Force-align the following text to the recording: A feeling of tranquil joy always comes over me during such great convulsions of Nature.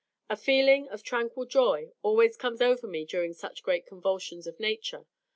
A 0.31 0.35
feeling 0.35 0.89
of 0.89 1.03
tranquil 1.03 1.45
joy 1.45 1.91
always 2.01 2.35
comes 2.35 2.59
over 2.59 2.87
me 2.87 3.05
during 3.05 3.33
such 3.33 3.61
great 3.61 3.85
convulsions 3.85 4.47
of 4.47 4.59
Nature. 4.59 5.05